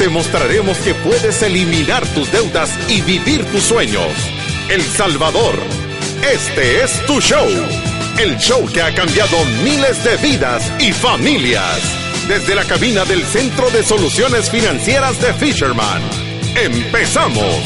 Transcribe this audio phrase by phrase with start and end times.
[0.00, 4.08] Te mostraremos que puedes eliminar tus deudas y vivir tus sueños.
[4.70, 5.54] El Salvador,
[6.22, 7.46] este es tu show.
[8.18, 11.82] El show que ha cambiado miles de vidas y familias.
[12.26, 16.00] Desde la cabina del Centro de Soluciones Financieras de Fisherman.
[16.56, 17.60] ¡Empezamos!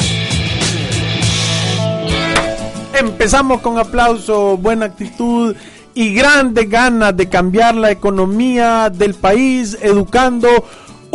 [2.99, 5.55] Empezamos con aplauso, buena actitud
[5.93, 10.65] y grandes ganas de cambiar la economía del país educando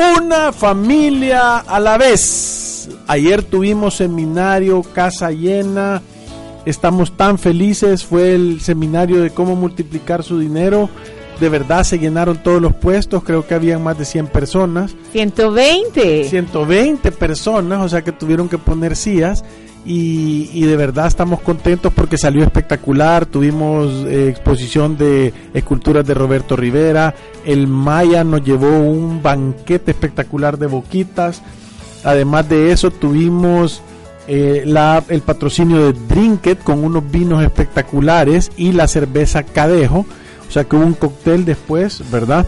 [0.01, 2.89] una familia a la vez.
[3.07, 6.03] Ayer tuvimos seminario, casa llena,
[6.65, 10.89] estamos tan felices, fue el seminario de cómo multiplicar su dinero.
[11.39, 14.95] De verdad se llenaron todos los puestos, creo que habían más de 100 personas.
[15.13, 16.25] 120.
[16.25, 19.45] 120 personas, o sea que tuvieron que poner sillas
[19.85, 23.27] y, de verdad estamos contentos porque salió espectacular.
[23.27, 27.15] Tuvimos eh, exposición de esculturas de Roberto Rivera.
[27.45, 31.43] El Maya nos llevó un banquete espectacular de boquitas.
[32.05, 33.83] Además de eso tuvimos
[34.29, 40.05] eh, la, el patrocinio de Drinket con unos vinos espectaculares y la cerveza Cadejo.
[40.49, 42.47] O sea que hubo un cóctel después, ¿verdad?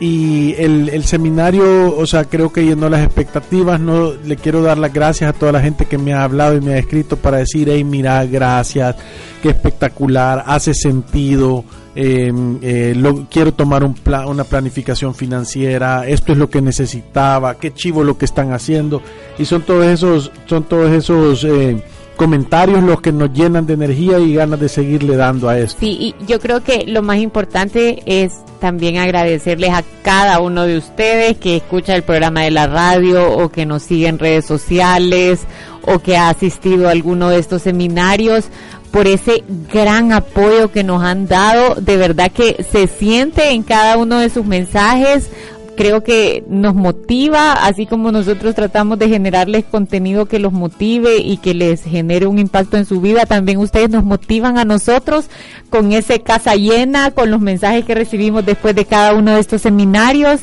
[0.00, 3.80] Y el, seminario, o sea, creo que llenó las expectativas.
[3.80, 6.60] No le quiero dar las gracias a toda la gente que me ha hablado y
[6.60, 8.96] me ha escrito para decir, hey, mira, gracias,
[9.42, 11.64] qué espectacular, hace sentido.
[11.96, 13.94] Em, eh, lo, quiero tomar un
[14.26, 19.00] una planificación financiera, esto es lo que necesitaba, qué chivo lo que están haciendo
[19.38, 21.80] y son todos esos, son todos esos eh,
[22.14, 25.80] comentarios los que nos llenan de energía y ganas de seguirle dando a esto.
[25.80, 30.78] Sí, y yo creo que lo más importante es también agradecerles a cada uno de
[30.78, 35.40] ustedes que escucha el programa de la radio o que nos sigue en redes sociales
[35.82, 38.46] o que ha asistido a alguno de estos seminarios
[38.90, 41.74] por ese gran apoyo que nos han dado.
[41.74, 45.30] De verdad que se siente en cada uno de sus mensajes
[45.76, 51.38] creo que nos motiva, así como nosotros tratamos de generarles contenido que los motive y
[51.38, 55.26] que les genere un impacto en su vida, también ustedes nos motivan a nosotros
[55.70, 59.62] con ese casa llena, con los mensajes que recibimos después de cada uno de estos
[59.62, 60.40] seminarios.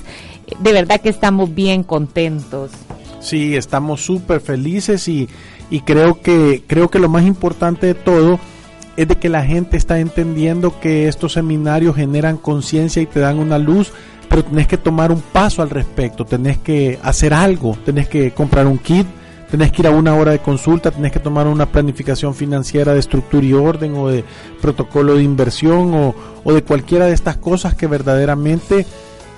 [0.59, 2.71] De verdad que estamos bien contentos.
[3.21, 5.29] Sí, estamos súper felices y,
[5.69, 8.39] y creo que creo que lo más importante de todo
[8.97, 13.39] es de que la gente está entendiendo que estos seminarios generan conciencia y te dan
[13.39, 13.93] una luz
[14.31, 18.65] pero tenés que tomar un paso al respecto, tenés que hacer algo, tenés que comprar
[18.65, 19.05] un kit,
[19.49, 23.01] tenés que ir a una hora de consulta, tenés que tomar una planificación financiera de
[23.01, 24.23] estructura y orden o de
[24.61, 26.15] protocolo de inversión o,
[26.45, 28.85] o de cualquiera de estas cosas que verdaderamente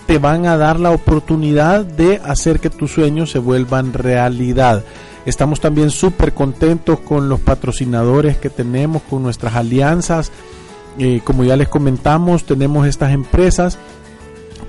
[0.06, 4.84] te van a dar la oportunidad de hacer que tus sueños se vuelvan realidad.
[5.25, 10.31] Estamos también súper contentos con los patrocinadores que tenemos, con nuestras alianzas.
[11.00, 13.80] Eh, como ya les comentamos, tenemos estas empresas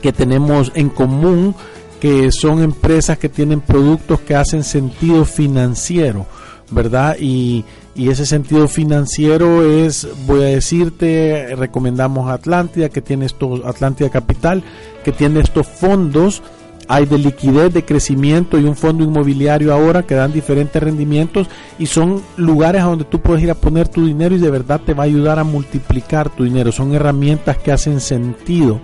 [0.04, 1.54] que tenemos en común,
[1.98, 6.26] que son empresas que tienen productos que hacen sentido financiero,
[6.70, 7.16] ¿verdad?
[7.18, 7.64] Y,
[7.96, 14.62] ese sentido financiero es, voy a decirte, recomendamos Atlántida, que tiene estos, Atlántida Capital,
[15.04, 16.42] que tiene estos fondos
[16.86, 21.48] hay de liquidez, de crecimiento y un fondo inmobiliario ahora que dan diferentes rendimientos
[21.78, 24.82] y son lugares a donde tú puedes ir a poner tu dinero y de verdad
[24.84, 26.72] te va a ayudar a multiplicar tu dinero.
[26.72, 28.82] Son herramientas que hacen sentido.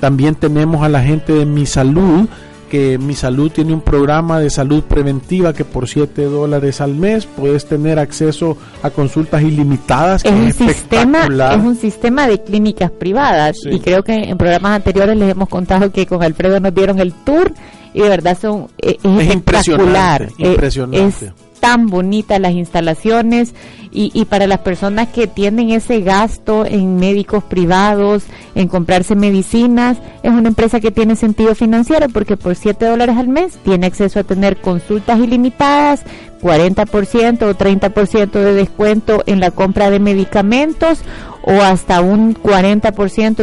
[0.00, 2.28] También tenemos a la gente de Mi Salud,
[2.70, 7.26] que Mi Salud tiene un programa de salud preventiva que por 7 dólares al mes
[7.26, 10.24] puedes tener acceso a consultas ilimitadas.
[10.24, 15.16] Es, un, sistema, es un sistema de clínicas privadas y creo que en programas anteriores
[15.16, 17.52] les hemos contado que con Alfredo nos dieron el tour
[17.94, 20.22] y de verdad son eh, es, espectacular.
[20.22, 21.26] Impresionante, impresionante.
[21.26, 23.52] Eh, tan bonitas las instalaciones
[23.90, 28.22] y, y, para las personas que tienen ese gasto en médicos privados,
[28.54, 33.26] en comprarse medicinas, es una empresa que tiene sentido financiero porque por 7 dólares al
[33.26, 36.04] mes tiene acceso a tener consultas ilimitadas,
[36.40, 41.00] 40% o 30% de descuento en la compra de medicamentos
[41.42, 42.92] o hasta un 40%,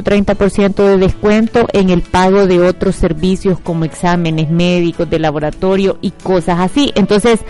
[0.02, 6.12] 30% de descuento en el pago de otros servicios como exámenes médicos de laboratorio y
[6.12, 6.94] cosas así.
[6.96, 7.42] Entonces,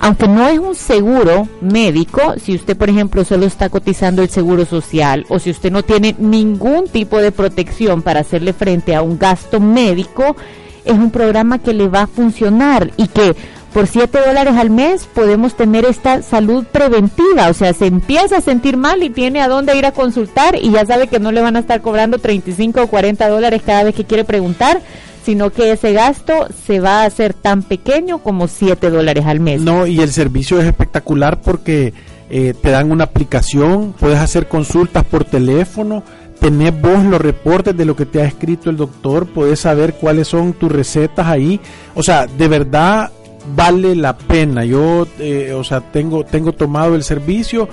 [0.00, 4.66] aunque no es un seguro médico, si usted, por ejemplo, solo está cotizando el seguro
[4.66, 9.18] social o si usted no tiene ningún tipo de protección para hacerle frente a un
[9.18, 10.36] gasto médico,
[10.84, 13.34] es un programa que le va a funcionar y que
[13.72, 18.40] por 7 dólares al mes podemos tener esta salud preventiva, o sea, se empieza a
[18.40, 21.42] sentir mal y tiene a dónde ir a consultar y ya sabe que no le
[21.42, 24.80] van a estar cobrando 35 o 40 dólares cada vez que quiere preguntar,
[25.26, 29.60] sino que ese gasto se va a hacer tan pequeño como 7 dólares al mes.
[29.60, 31.92] No, y el servicio es espectacular porque
[32.30, 36.04] eh, te dan una aplicación, puedes hacer consultas por teléfono,
[36.38, 40.28] tener vos los reportes de lo que te ha escrito el doctor, puedes saber cuáles
[40.28, 41.60] son tus recetas ahí.
[41.96, 43.10] O sea, de verdad
[43.56, 44.64] vale la pena.
[44.64, 47.68] Yo, eh, o sea, tengo, tengo tomado el servicio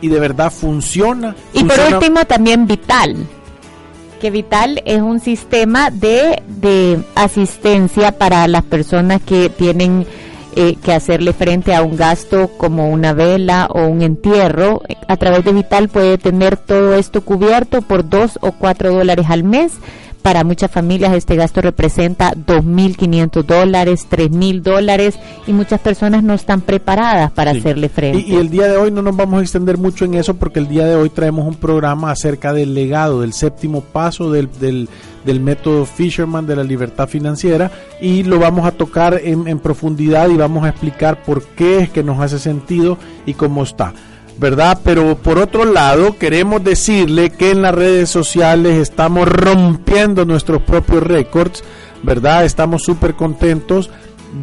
[0.00, 1.34] y de verdad funciona.
[1.52, 3.26] Y por último, también Vital.
[4.22, 10.06] Que Vital es un sistema de, de asistencia para las personas que tienen
[10.54, 14.80] eh, que hacerle frente a un gasto como una vela o un entierro.
[15.08, 19.42] A través de Vital puede tener todo esto cubierto por dos o cuatro dólares al
[19.42, 19.72] mes
[20.22, 26.60] para muchas familias este gasto representa 2.500 dólares, 3.000 dólares y muchas personas no están
[26.60, 28.24] preparadas para hacerle frente.
[28.26, 30.68] Y, el día de hoy no nos vamos a extender mucho en eso porque el
[30.68, 34.88] día de hoy traemos un programa acerca del legado, del séptimo paso del, del,
[35.24, 37.70] del método Fisherman de la libertad financiera
[38.00, 41.90] y lo vamos a tocar en, en profundidad y vamos a explicar por qué es
[41.90, 42.96] que nos hace sentido
[43.26, 43.92] y cómo está.
[44.38, 44.80] ¿Verdad?
[44.84, 51.02] Pero por otro lado, queremos decirle que en las redes sociales estamos rompiendo nuestros propios
[51.02, 51.62] récords,
[52.02, 52.44] ¿verdad?
[52.44, 53.90] Estamos súper contentos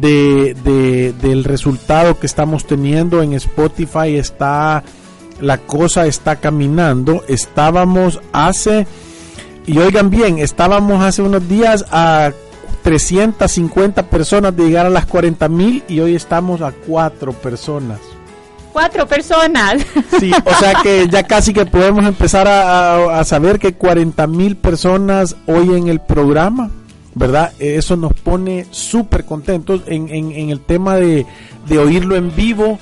[0.00, 4.16] de, del resultado que estamos teniendo en Spotify.
[4.16, 4.84] Está,
[5.40, 7.24] la cosa está caminando.
[7.28, 8.86] Estábamos hace,
[9.66, 12.32] y oigan bien, estábamos hace unos días a
[12.82, 18.09] 350 personas de llegar a las 40 mil y hoy estamos a 4 personas.
[18.72, 19.84] Cuatro personas.
[20.18, 25.36] Sí, o sea que ya casi que podemos empezar a, saber que 40 mil personas
[25.46, 26.70] oyen el programa,
[27.14, 27.52] ¿verdad?
[27.58, 31.24] Eso nos pone súper contentos en, en, el tema de,
[31.68, 32.78] de oírlo en vivo.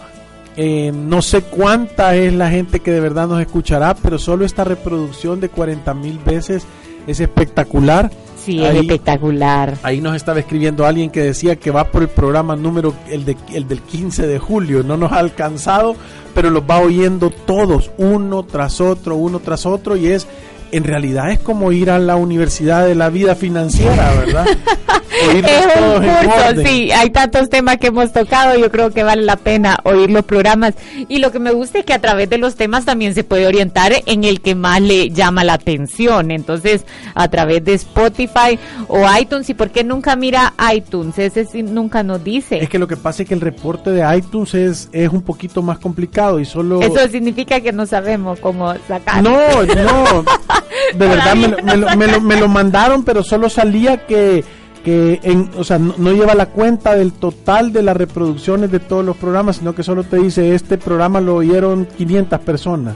[0.57, 4.65] Eh, no sé cuánta es la gente que de verdad nos escuchará, pero solo esta
[4.65, 6.65] reproducción de 40 mil veces
[7.07, 8.11] es espectacular.
[8.49, 9.77] Sí, es espectacular.
[9.83, 13.37] Ahí nos estaba escribiendo alguien que decía que va por el programa número, el, de,
[13.53, 14.83] el del 15 de julio.
[14.83, 15.97] No nos ha alcanzado,
[16.35, 20.27] pero los va oyendo todos, uno tras otro, uno tras otro, y es
[20.73, 24.47] en realidad es como ir a la universidad de la vida financiera, ¿verdad?
[25.11, 29.37] es un curso, sí, hay tantos temas que hemos tocado, yo creo que vale la
[29.37, 30.75] pena oír los programas.
[31.09, 33.47] Y lo que me gusta es que a través de los temas también se puede
[33.47, 36.31] orientar en el que más le llama la atención.
[36.31, 36.85] Entonces,
[37.15, 41.19] a través de Spotify o iTunes, ¿y por qué nunca mira iTunes?
[41.19, 42.59] Ese sí nunca nos dice.
[42.59, 45.63] Es que lo que pasa es que el reporte de iTunes es, es un poquito
[45.63, 46.81] más complicado y solo...
[46.81, 49.23] Eso significa que no sabemos cómo sacar.
[49.23, 50.25] No, no.
[50.95, 54.45] De verdad me lo, mandaron, pero solo salía que
[54.85, 59.05] que en, o sea, no, lleva la cuenta del total de las reproducciones de todos
[59.05, 62.95] los programas, sino que solo te dice este programa lo oyeron 500 personas.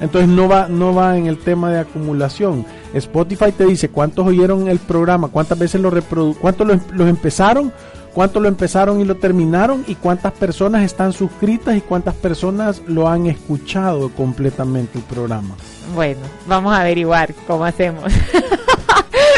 [0.00, 2.66] Entonces no va no va en el tema de acumulación.
[2.92, 7.72] Spotify te dice cuántos oyeron el programa, cuántas veces lo reprodu cuántos los empezaron,
[8.16, 13.08] cuántos lo empezaron y lo terminaron y cuántas personas están suscritas y cuántas personas lo
[13.08, 15.54] han escuchado completamente el programa.
[15.94, 18.10] Bueno, vamos a averiguar cómo hacemos.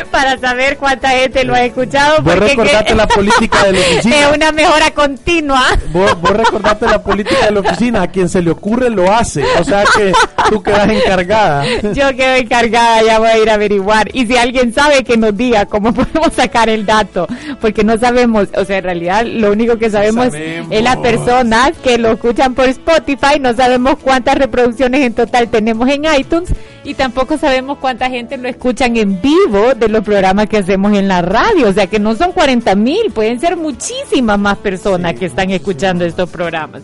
[0.09, 2.23] para saber cuánta gente lo ha escuchado.
[2.23, 4.17] Vos recordate la política de la oficina.
[4.17, 5.65] Es una mejora continua.
[5.93, 8.03] Vos, vos recordate la política de la oficina.
[8.03, 9.45] A quien se le ocurre lo hace.
[9.59, 10.13] O sea que
[10.51, 11.65] tú quedas encargada.
[11.95, 14.09] Yo quedo encargada, ya voy a ir a averiguar.
[14.15, 17.27] Y si alguien sabe que nos diga cómo podemos sacar el dato.
[17.61, 21.99] Porque no sabemos, o sea, en realidad lo único que sabemos, es las personas que
[21.99, 23.39] lo escuchan por Spotify.
[23.41, 26.51] No sabemos cuántas reproducciones en total tenemos en iTunes.
[26.89, 31.07] Y tampoco sabemos cuánta gente lo escuchan en vivo de los programas que hacemos en
[31.07, 31.69] la radio.
[31.69, 36.07] O sea que no son 40 mil, pueden ser muchísimas más personas que están escuchando
[36.07, 36.81] estos programas.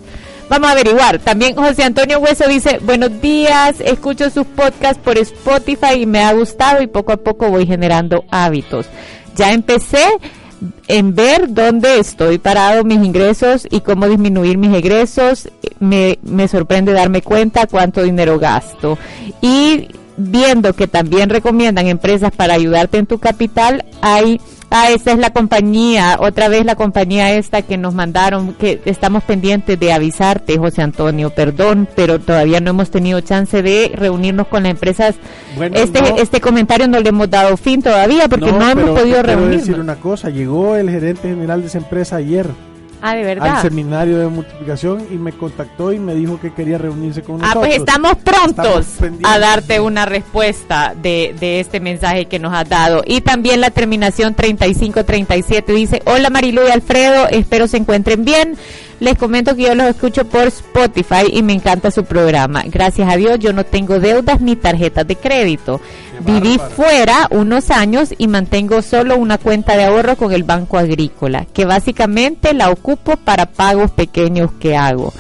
[0.51, 1.21] Vamos a averiguar.
[1.21, 6.35] También José Antonio Hueso dice, buenos días, escucho sus podcasts por Spotify y me ha
[6.35, 8.85] gustado y poco a poco voy generando hábitos.
[9.37, 10.05] Ya empecé
[10.89, 15.49] en ver dónde estoy parado mis ingresos y cómo disminuir mis egresos.
[15.81, 18.99] Me, me sorprende darme cuenta cuánto dinero gasto.
[19.41, 24.41] Y viendo que también recomiendan empresas para ayudarte en tu capital, hay
[24.77, 29.23] Ah, esa es la compañía, otra vez la compañía esta que nos mandaron, que estamos
[29.23, 34.65] pendientes de avisarte, José Antonio, perdón, pero todavía no hemos tenido chance de reunirnos con
[34.65, 35.15] las empresas.
[35.73, 39.59] este, este comentario no le hemos dado fin todavía porque no, hemos podido reunirnos.
[39.59, 42.49] decir una cosa, llegó el gerente general de esa empresa ayer.
[43.07, 43.57] Ah, de verdad.
[43.57, 47.49] al seminario de multiplicación y me contactó y me dijo que quería reunirse con Ah,
[47.49, 47.65] nosotros.
[47.67, 52.67] pues estamos prontos Estamos a darte una respuesta de, de este mensaje que nos has
[52.67, 53.03] dado.
[53.07, 58.57] Y también la terminación 3537 dice, hola Marilu y Alfredo, espero se encuentren bien.
[59.05, 62.63] Les comento que yo los escucho por Spotify y me encanta su programa.
[62.65, 65.79] Gracias a Dios yo no tengo deudas ni tarjetas de crédito.
[66.25, 70.79] Qué Viví fuera unos años y mantengo solo una cuenta de ahorro con el Banco
[70.79, 75.13] Agrícola, que básicamente la ocupo para pagos pequeños que hago.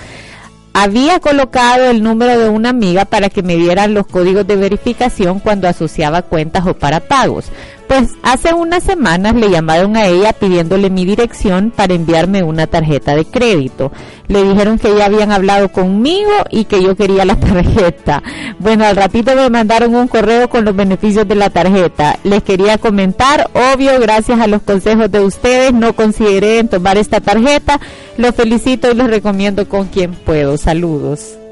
[0.73, 5.41] Había colocado el número de una amiga para que me dieran los códigos de verificación
[5.41, 7.51] cuando asociaba cuentas o para pagos.
[7.89, 13.15] Pues hace unas semanas le llamaron a ella pidiéndole mi dirección para enviarme una tarjeta
[13.15, 13.93] de crédito.
[14.27, 18.23] Le dijeron que ya habían hablado conmigo y que yo quería la tarjeta.
[18.59, 22.19] Bueno, al ratito me mandaron un correo con los beneficios de la tarjeta.
[22.25, 27.21] Les quería comentar, obvio, gracias a los consejos de ustedes, no consideré en tomar esta
[27.21, 27.81] tarjeta.
[28.17, 30.57] Los felicito y los recomiendo con quien puedo.
[30.57, 31.44] Saludos.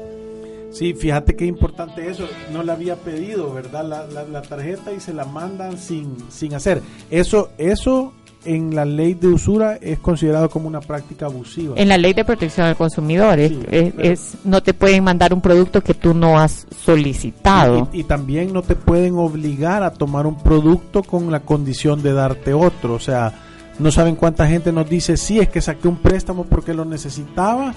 [0.73, 2.27] Sí, fíjate qué importante eso.
[2.51, 3.85] No la había pedido, ¿verdad?
[3.87, 6.81] La, la- la tarjeta y se la mandan sin, sin hacer.
[7.11, 8.13] Eso, eso
[8.45, 11.75] en la ley de usura es considerado como una práctica abusiva.
[11.77, 15.39] En la ley de protección al consumidor es, Sí, es- no te pueden mandar un
[15.41, 17.89] producto que tú no has solicitado.
[17.93, 22.13] Y, y también no te pueden obligar a tomar un producto con la condición de
[22.13, 22.95] darte otro.
[22.95, 23.31] O sea,
[23.79, 27.73] no saben cuánta gente nos dice, sí, es que saqué un préstamo porque lo necesitaba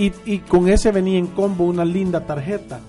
[0.00, 2.80] y, y con ese venía en combo una linda tarjeta.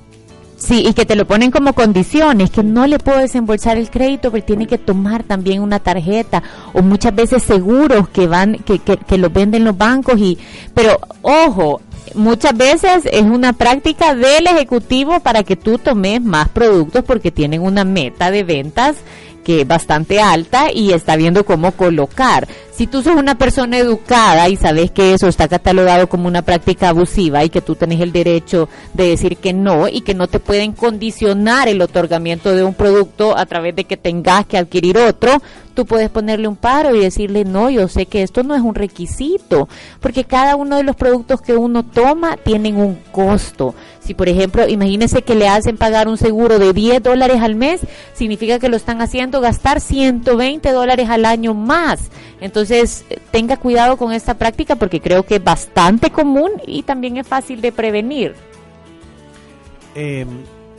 [0.57, 4.31] Sí, y que te lo ponen como condiciones, que no le puedo desembolsar el crédito,
[4.31, 8.97] pero tiene que tomar también una tarjeta, o muchas veces seguros que van, que, que,
[8.97, 10.37] que los venden los bancos y,
[10.75, 11.81] pero ojo,
[12.13, 17.61] muchas veces es una práctica del ejecutivo para que tú tomes más productos porque tienen
[17.61, 18.97] una meta de ventas
[19.41, 22.47] que bastante alta y está viendo cómo colocar.
[22.71, 26.89] Si tú sos una persona educada y sabes que eso está catalogado como una práctica
[26.89, 30.39] abusiva y que tú tenés el derecho de decir que no y que no te
[30.39, 35.41] pueden condicionar el otorgamiento de un producto a través de que tengas que adquirir otro,
[35.81, 38.75] tú puedes ponerle un paro y decirle no, yo sé que esto no es un
[38.75, 39.67] requisito,
[39.99, 43.73] porque cada uno de los productos que uno toma tienen un costo.
[43.99, 47.81] Si por ejemplo, imagínese que le hacen pagar un seguro de 10 dólares al mes,
[48.13, 52.11] significa que lo están haciendo gastar 120 dólares al año más.
[52.41, 57.25] Entonces, tenga cuidado con esta práctica porque creo que es bastante común y también es
[57.25, 58.35] fácil de prevenir.
[59.95, 60.27] eh,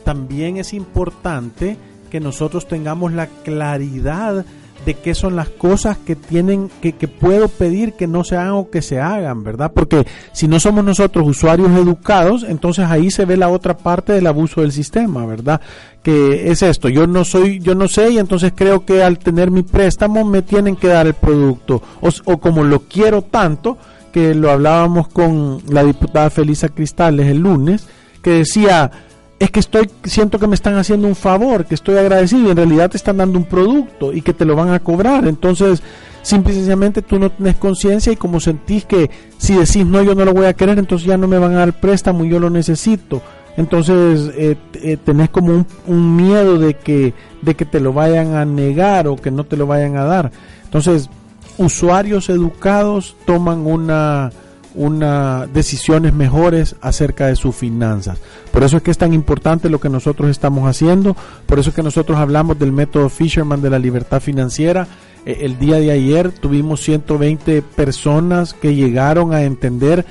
[0.05, 1.77] también es importante
[2.09, 4.45] que nosotros tengamos la claridad
[4.85, 8.53] de qué son las cosas que tienen que, que puedo pedir que no se hagan
[8.53, 9.71] o que se hagan, ¿verdad?
[9.73, 14.27] Porque si no somos nosotros usuarios educados, entonces ahí se ve la otra parte del
[14.27, 15.61] abuso del sistema, ¿verdad?
[16.01, 19.51] Que es esto, yo no soy, yo no sé y entonces creo que al tener
[19.51, 23.77] mi préstamo me tienen que dar el producto o, o como lo quiero tanto
[24.13, 27.87] que lo hablábamos con la diputada Felisa Cristales el lunes,
[28.21, 28.91] que decía,
[29.39, 32.57] es que estoy, siento que me están haciendo un favor, que estoy agradecido y en
[32.57, 35.27] realidad te están dando un producto y que te lo van a cobrar.
[35.27, 35.83] Entonces,
[36.21, 40.15] simple y sencillamente tú no tienes conciencia y como sentís que si decís no, yo
[40.15, 42.39] no lo voy a querer, entonces ya no me van a dar préstamo y yo
[42.39, 43.21] lo necesito.
[43.57, 48.35] Entonces eh, eh, tenés como un, un miedo de que, de que te lo vayan
[48.35, 50.31] a negar o que no te lo vayan a dar.
[50.63, 51.09] Entonces,
[51.57, 54.31] usuarios educados toman una,
[54.75, 58.17] una decisiones mejores acerca de sus finanzas.
[58.51, 61.15] Por eso es que es tan importante lo que nosotros estamos haciendo,
[61.45, 64.87] por eso es que nosotros hablamos del método Fisherman de la libertad financiera.
[65.25, 70.05] Eh, el día de ayer tuvimos 120 personas que llegaron a entender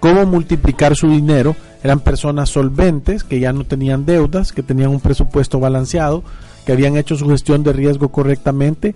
[0.00, 1.56] cómo multiplicar su dinero.
[1.82, 6.24] Eran personas solventes que ya no tenían deudas, que tenían un presupuesto balanceado,
[6.66, 8.94] que habían hecho su gestión de riesgo correctamente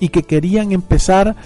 [0.00, 1.36] y que querían empezar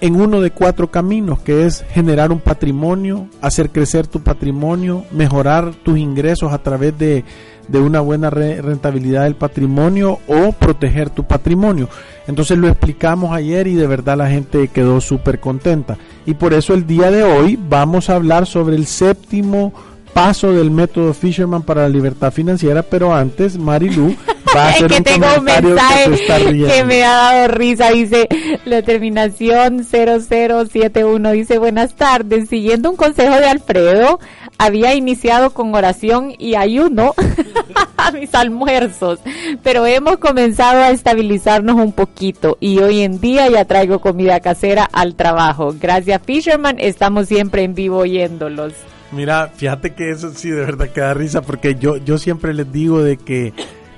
[0.00, 5.72] en uno de cuatro caminos, que es generar un patrimonio, hacer crecer tu patrimonio, mejorar
[5.74, 7.24] tus ingresos a través de,
[7.68, 11.88] de una buena re- rentabilidad del patrimonio o proteger tu patrimonio.
[12.26, 15.98] Entonces lo explicamos ayer y de verdad la gente quedó súper contenta.
[16.26, 19.72] Y por eso el día de hoy vamos a hablar sobre el séptimo
[20.12, 24.16] paso del método Fisherman para la libertad financiera, pero antes Marilu
[24.56, 27.90] va a Es hacer que un tengo un mensaje que que me ha dado risa.
[27.90, 28.28] Dice
[28.64, 31.32] la terminación 0071.
[31.32, 32.48] Dice buenas tardes.
[32.48, 34.18] Siguiendo un consejo de Alfredo,
[34.58, 37.14] había iniciado con oración y ayuno
[37.96, 39.20] a mis almuerzos,
[39.62, 44.88] pero hemos comenzado a estabilizarnos un poquito y hoy en día ya traigo comida casera
[44.92, 45.74] al trabajo.
[45.80, 48.74] Gracias Fisherman, estamos siempre en vivo oyéndolos.
[49.12, 52.70] Mira, fíjate que eso sí de verdad que da risa porque yo, yo siempre les
[52.70, 53.52] digo de que,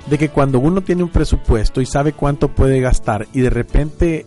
[0.06, 4.26] de que cuando uno tiene un presupuesto y sabe cuánto puede gastar y de repente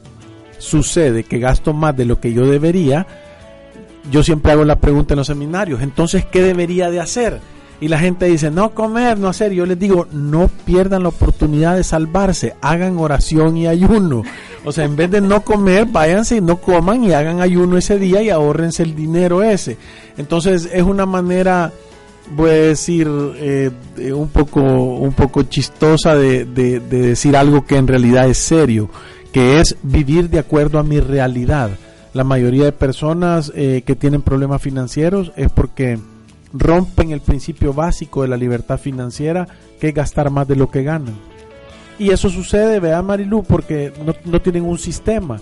[0.59, 3.07] sucede que gasto más de lo que yo debería,
[4.11, 7.39] yo siempre hago la pregunta en los seminarios, entonces, ¿qué debería de hacer?
[7.81, 9.51] Y la gente dice, no comer, no hacer.
[9.51, 14.23] Yo les digo, no pierdan la oportunidad de salvarse, hagan oración y ayuno.
[14.63, 17.99] O sea, en vez de no comer, váyanse y no coman y hagan ayuno ese
[17.99, 19.77] día y ahorrense el dinero ese.
[20.17, 21.71] Entonces es una manera,
[22.35, 23.71] voy a decir, eh,
[24.13, 28.89] un, poco, un poco chistosa de, de, decir algo que en realidad es serio,
[29.31, 31.71] que es vivir de acuerdo a mi realidad.
[32.13, 35.99] La mayoría de personas eh, que tienen problemas financieros es porque
[36.57, 39.47] rompen el principio básico de la libertad financiera,
[39.79, 41.15] que es gastar más de lo que ganan.
[41.97, 43.93] Y eso sucede, vea Marilu, porque
[44.25, 45.37] no, tienen un sistema.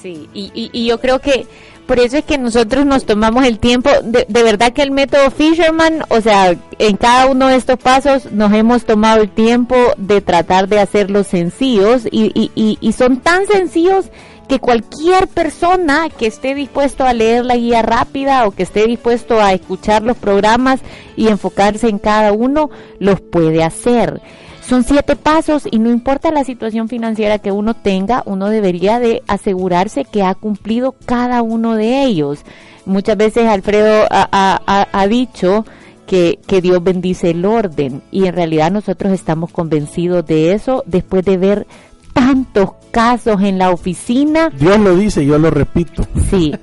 [0.00, 1.46] Sí, y, y, yo creo que
[1.86, 5.30] por eso es que nosotros nos tomamos el tiempo, de, de, verdad que el método
[5.30, 10.20] Fisherman, o sea, en cada uno de estos pasos nos hemos tomado el tiempo de
[10.20, 14.06] tratar de hacerlos sencillos y, y son tan sencillos
[14.52, 19.40] que cualquier persona que esté dispuesto a leer la guía rápida o que esté dispuesto
[19.40, 20.80] a escuchar los programas
[21.16, 22.68] y enfocarse en cada uno,
[22.98, 24.20] los puede hacer.
[24.60, 29.22] Son siete pasos y no importa la situación financiera que uno tenga, uno debería de
[29.26, 32.40] asegurarse que ha cumplido cada uno de ellos.
[32.84, 35.64] Muchas veces Alfredo ha, dicho
[36.06, 41.24] que, que Dios bendice el orden y en realidad nosotros estamos convencidos de eso después
[41.24, 41.66] de ver
[42.12, 44.50] tantos casos en la oficina.
[44.50, 46.04] Dios lo dice, yo lo repito.
[46.30, 46.54] Sí,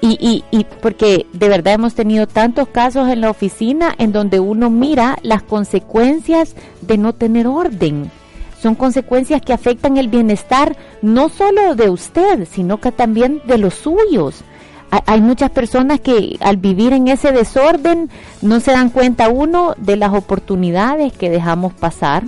[0.00, 4.40] y, y, y porque de verdad hemos tenido tantos casos en la oficina en donde
[4.40, 8.10] uno mira las consecuencias de no tener orden.
[8.60, 13.74] Son consecuencias que afectan el bienestar no solo de usted, sino que también de los
[13.74, 14.42] suyos.
[15.06, 18.10] Hay muchas personas que al vivir en ese desorden
[18.42, 22.22] no se dan cuenta uno de las oportunidades que dejamos pasar,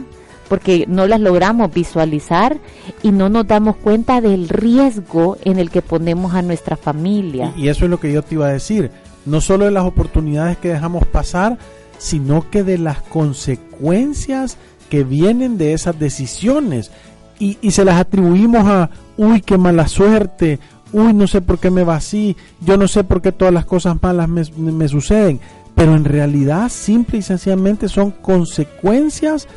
[0.48, 2.58] porque no las logramos visualizar
[3.02, 7.52] y no nos damos cuenta del riesgo en el que ponemos a nuestra familia.
[7.56, 8.90] Y, eso es lo que yo te iba a decir,
[9.24, 11.58] no solo de las oportunidades que dejamos pasar,
[11.98, 14.56] sino que de las consecuencias
[14.88, 16.90] que vienen de esas decisiones.
[17.38, 20.58] Y, y se las atribuimos a, uy, qué mala suerte,
[20.92, 23.66] uy, no sé por qué me va así, yo no sé por qué todas las
[23.66, 25.40] cosas malas me, me suceden,
[25.74, 29.48] pero en realidad simple y sencillamente son consecuencias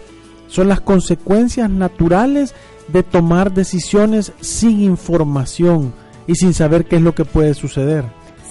[0.49, 2.53] son las consecuencias naturales
[2.89, 5.93] de tomar decisiones sin información
[6.27, 8.05] y sin saber qué es lo que puede suceder.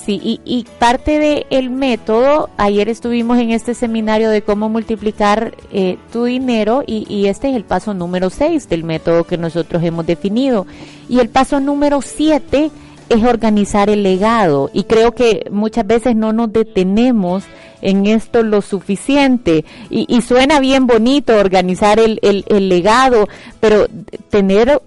[0.04, 5.54] Sí, y, y parte del el método, ayer estuvimos en este seminario de cómo multiplicar
[5.70, 9.82] eh, tu dinero y, y, este es el paso número 6 del método que nosotros
[9.82, 10.66] hemos definido.
[11.10, 12.70] Y el paso número 7
[13.08, 17.44] es organizar el legado y creo que muchas veces no nos detenemos
[17.80, 23.28] en esto lo suficiente y, y suena bien bonito organizar el, el, el, legado,
[23.60, 23.86] pero
[24.30, 24.82] tener,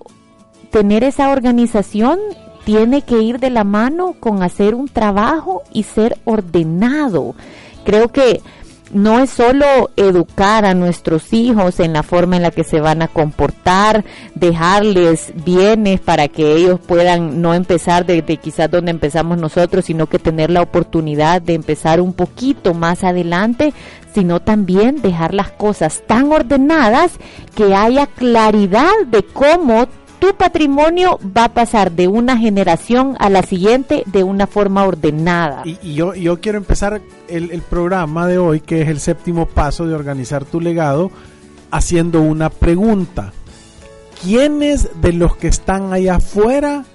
[0.72, 2.20] tener esa organización
[2.66, 7.36] tiene que ir de la mano con hacer un trabajo y ser ordenado.
[7.86, 8.42] Creo que
[8.94, 13.02] no es solo educar a nuestros hijos en la forma en la que se van
[13.02, 14.04] a comportar,
[14.36, 20.20] dejarles bienes para que ellos puedan no empezar desde quizás donde empezamos nosotros, sino que
[20.20, 23.74] tener la oportunidad de empezar un poquito más adelante,
[24.14, 27.14] sino también dejar las cosas tan ordenadas
[27.56, 29.88] que haya claridad de cómo
[30.22, 35.64] tu patrimonio va a pasar de una generación a la siguiente de una forma ordenada.
[35.66, 39.88] Y, yo, yo quiero empezar el, el, programa de hoy, que es el séptimo paso
[39.88, 41.10] de organizar tu legado,
[41.72, 43.34] haciendo una pregunta.
[44.22, 46.86] ¿Quiénes de los que están allá afuera,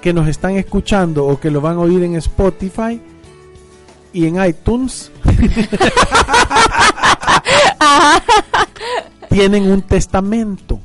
[0.00, 3.00] que nos están escuchando o que lo van a oír en Spotify
[4.12, 5.10] y en iTunes,
[9.28, 10.78] tienen un testamento?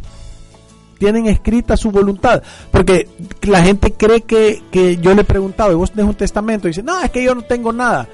[0.98, 2.42] Tienen escrita su voluntad.
[2.72, 3.08] Porque
[3.44, 6.68] la gente cree que, que yo le he preguntado, ¿y vos tenés un testamento?
[6.68, 8.08] Y dice, no, es que yo no tengo nada.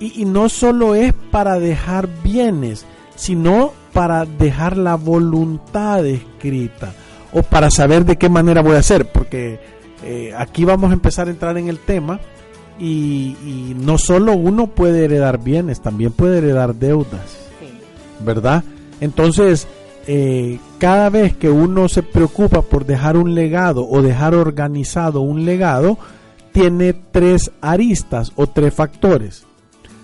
[0.00, 6.92] Y, y no solo es para dejar bienes, sino para dejar la voluntad escrita
[7.32, 9.10] o para saber de qué manera voy a hacer.
[9.10, 9.60] Porque
[10.04, 12.20] eh, aquí vamos a empezar a entrar en el tema.
[12.78, 17.36] Y, y, no solo uno puede heredar bienes, también puede heredar deudas,
[18.20, 18.62] ¿verdad?
[19.00, 19.66] Entonces,
[20.10, 25.44] eh, cada vez que uno se preocupa por dejar un legado o dejar organizado un
[25.44, 25.98] legado,
[26.50, 29.44] tiene tres aristas o tres factores.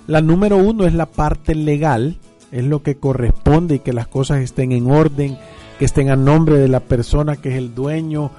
[0.07, 2.19] La número uno es la parte legal,
[2.53, 5.39] es lo que corresponde y que las cosas estén en orden,
[5.79, 8.31] que estén a nombre de la persona que es el dueño.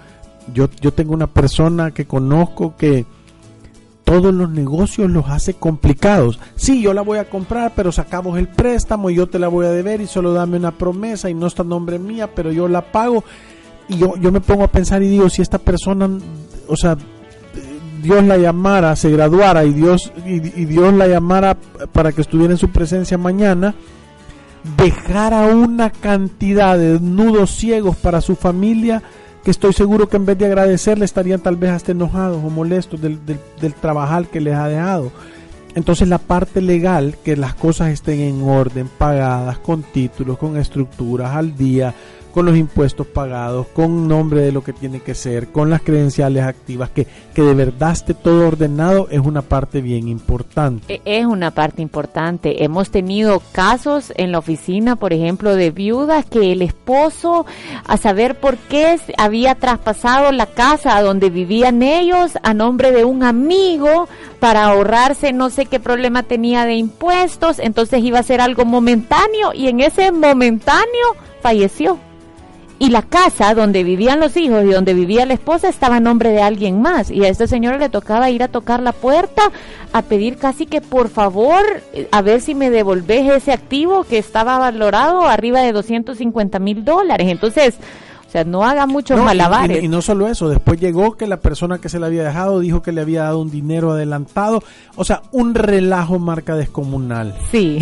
[0.53, 3.07] Yo, yo tengo una persona que conozco que
[4.05, 6.39] todos los negocios los hace complicados.
[6.55, 9.65] Sí, yo la voy a comprar, pero sacamos el préstamo y yo te la voy
[9.65, 12.91] a deber y solo dame una promesa y no está nombre mía, pero yo la
[12.91, 13.23] pago.
[13.89, 16.09] Y yo, yo me pongo a pensar y digo, si esta persona,
[16.67, 16.97] o sea,
[18.05, 21.57] Dios la llamara, se graduara y Dios, y, Dios la llamara
[21.91, 23.73] para que estuviera en su presencia mañana,
[24.77, 29.01] dejara una cantidad de nudos ciegos para su familia
[29.45, 32.99] que estoy seguro que en vez de agradecerle estarían tal vez hasta enojados o molestos
[32.99, 35.11] del, del, del trabajar que les ha dejado.
[35.75, 41.35] Entonces la parte legal, que las cosas estén en orden, pagadas, con títulos, con estructuras,
[41.35, 41.93] al día,
[42.35, 46.43] con los impuestos pagados, con nombre de lo que tiene que ser, con las credenciales
[46.43, 50.95] activas, que, que de verdad esté todo ordenado, es una parte bien importante.
[50.95, 52.65] E, es una parte importante.
[52.65, 57.45] Hemos tenido casos en la oficina, por ejemplo, de viudas que el esposo,
[57.85, 63.23] a saber por qué había traspasado la casa donde vivían ellos a nombre de un
[63.23, 64.09] amigo
[64.41, 69.53] para ahorrarse no sé qué problema tenía de impuestos, entonces iba a ser algo momentáneo
[69.53, 71.97] y en ese momentáneo falleció
[72.77, 76.31] y la casa donde vivían los hijos y donde vivía la esposa estaba en nombre
[76.31, 77.09] de alguien más.
[77.09, 79.43] Y a este señor le tocaba ir a tocar la puerta
[79.93, 81.61] a pedir casi que por favor
[82.11, 87.27] a ver si me devolvés ese activo que estaba valorado arriba de 250 mil dólares.
[87.29, 87.75] Entonces
[88.27, 89.81] o sea no haga muchos malabares.
[89.81, 92.81] y, no solo eso después llegó que la persona que se le había dejado dijo
[92.81, 94.61] que le había dado un dinero adelantado
[94.95, 97.33] o sea un relajo marca descomunal.
[97.51, 97.79] Sí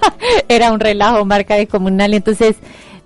[0.48, 2.14] era un relajo marca descomunal.
[2.14, 2.56] Entonces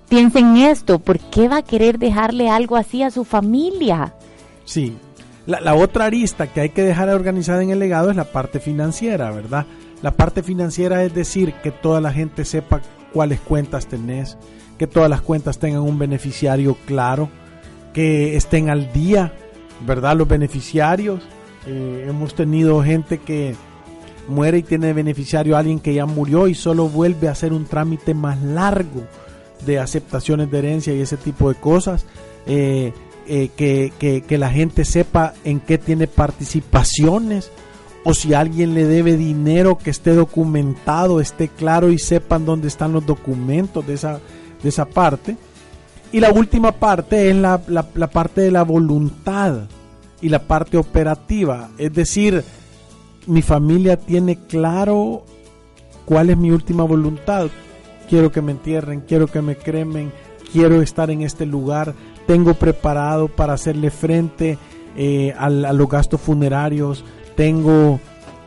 [0.08, 4.14] Piensen en esto, ¿por qué va a querer dejarle algo así a su familia?
[4.64, 4.96] Sí,
[5.46, 9.30] la, otra arista que hay que dejar organizada en el legado es la parte financiera,
[9.32, 9.66] ¿verdad?
[10.02, 14.36] La parte financiera es decir que toda la gente sepa cuáles cuentas tenés,
[14.78, 17.28] que todas las cuentas tengan un beneficiario claro,
[17.92, 19.32] que estén al día,
[19.86, 20.16] ¿verdad?
[20.16, 21.22] Los beneficiarios.
[21.66, 23.56] Eh, hemos tenido gente que
[24.28, 27.66] muere y tiene beneficiario a alguien que ya murió y solo vuelve a hacer un
[27.66, 29.02] trámite más largo
[29.64, 32.04] de aceptaciones de herencia y ese tipo de cosas.
[32.46, 32.92] Eh,
[33.28, 37.50] eh, que, que, la gente sepa en qué tiene participaciones
[38.04, 42.92] o si alguien le debe dinero que esté documentado, esté claro y sepan dónde están
[42.92, 44.20] los documentos de esa,
[44.62, 45.36] de esa parte.
[46.12, 49.66] Y la última parte es la, la parte de la voluntad
[50.20, 51.70] y la parte operativa.
[51.78, 52.44] Es decir,
[53.26, 55.24] mi familia tiene claro
[56.04, 57.48] cuál es mi última voluntad,
[58.08, 60.12] quiero que me entierren, quiero que me cremen,
[60.52, 61.94] quiero estar en este lugar,
[62.26, 64.58] tengo preparado para hacerle frente
[64.96, 67.04] eh, a, los gastos funerarios,
[67.36, 68.00] tengo,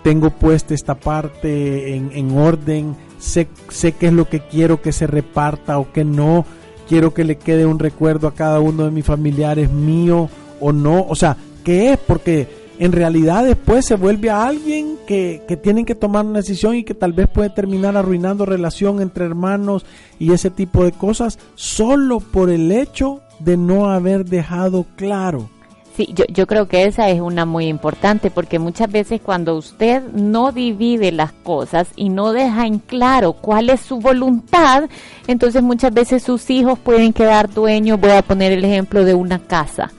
[0.04, 4.92] tengo puesta esta parte en, en orden, sé, sé qué es lo que quiero que
[4.92, 6.46] se reparta o que no,
[6.88, 11.06] quiero que le quede un recuerdo a cada uno de mis familiares mío o no,
[11.08, 12.00] o sea, ¿qué es?
[12.00, 16.76] Porque en realidad después se vuelve a alguien que, que tienen que tomar una decisión
[16.76, 19.86] y que tal vez puede terminar arruinando relación entre hermanos
[20.18, 25.50] y ese tipo de cosas solo por el hecho de no haber dejado claro.
[25.98, 30.02] Sí, yo, yo creo que esa es una muy importante porque muchas veces cuando usted
[30.14, 34.86] no divide las cosas y no deja en claro cuál es su voluntad,
[35.28, 39.40] entonces muchas veces sus hijos pueden quedar dueños, voy a poner el ejemplo de una
[39.40, 39.92] casa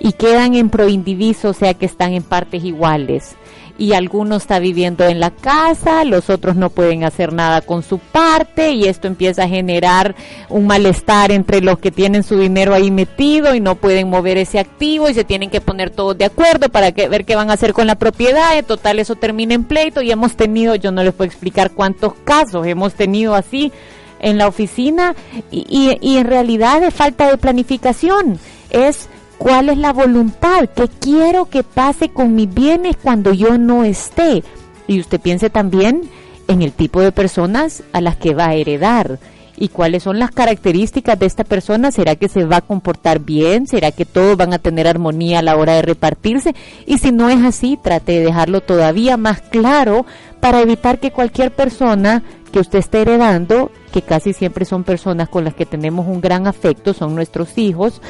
[0.00, 3.34] y quedan en proindiviso, o sea que están en partes iguales.
[3.78, 7.98] Y alguno está viviendo en la casa, los otros no pueden hacer nada con su
[7.98, 10.14] parte y esto empieza a generar
[10.48, 14.58] un malestar entre los que tienen su dinero ahí metido y no pueden mover ese
[14.58, 17.54] activo y se tienen que poner todos de acuerdo para que, ver qué van a
[17.54, 18.56] hacer con la propiedad.
[18.56, 22.14] En total eso termina en pleito y hemos tenido, yo no les puedo explicar cuántos
[22.24, 23.72] casos hemos tenido así
[24.20, 25.14] en la oficina
[25.50, 28.38] y, y, y en realidad es falta de planificación.
[28.70, 30.68] Es ¿Cuál es la voluntad?
[30.74, 34.42] ¿Qué quiero que pase con mis bienes cuando yo no esté?
[34.86, 36.02] Y usted piense también
[36.48, 39.18] en el tipo de personas a las que va a heredar
[39.58, 41.90] y cuáles son las características de esta persona.
[41.90, 43.66] ¿Será que se va a comportar bien?
[43.66, 46.54] ¿Será que todos van a tener armonía a la hora de repartirse?
[46.86, 50.06] Y si no es así, trate de dejarlo todavía más claro
[50.40, 52.22] para evitar que cualquier persona
[52.52, 56.46] que usted esté heredando, que casi siempre son personas con las que tenemos un gran
[56.46, 58.00] afecto, son nuestros hijos,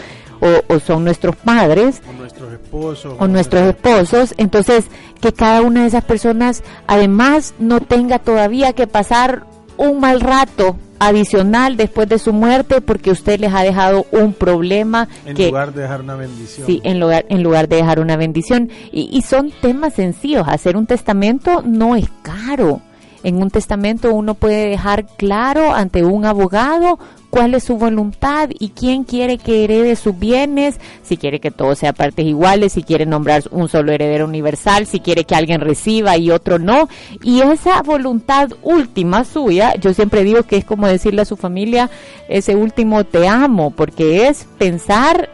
[0.41, 4.35] o, son nuestros padres o nuestros esposos o nuestros esposos.
[4.37, 4.87] Entonces
[5.21, 9.47] que cada una de esas personas además no tenga todavía que pasar
[9.77, 15.09] un mal rato adicional después de su muerte porque usted les ha dejado un problema
[15.27, 16.67] en lugar de dejar una bendición.
[16.67, 18.71] Sí en lugar en lugar de dejar una bendición.
[18.93, 20.47] Y, y son temas sencillos.
[20.49, 22.81] Hacer un testamento no es caro.
[23.23, 26.99] En un testamento uno puede dejar claro ante un abogado
[27.37, 31.75] cuál es su voluntad y quién quiere que herede sus bienes, si quiere que todo
[31.75, 36.17] sea partes iguales, si quiere nombrar un solo heredero universal, si quiere que alguien reciba
[36.17, 36.89] y otro no.
[37.23, 41.91] Y esa voluntad última suya, yo siempre digo que es como decirle a su familia
[42.31, 45.29] ese último te amo, porque es pensar